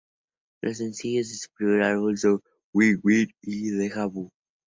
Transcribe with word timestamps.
Los 0.63 0.79
sencillos 0.79 1.29
de 1.29 1.35
su 1.35 1.47
primer 1.55 1.83
álbum 1.83 2.17
son 2.17 2.41
"Win 2.73 2.99
Win" 3.03 3.27
y 3.43 3.69
"Deja 3.69 4.07
Vu". 4.07 4.31